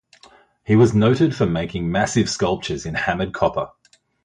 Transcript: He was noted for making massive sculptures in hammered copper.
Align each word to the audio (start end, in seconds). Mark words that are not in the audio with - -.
He 0.65 0.75
was 0.75 0.95
noted 0.95 1.35
for 1.35 1.45
making 1.45 1.91
massive 1.91 2.27
sculptures 2.27 2.87
in 2.87 2.95
hammered 2.95 3.35
copper. 3.35 3.69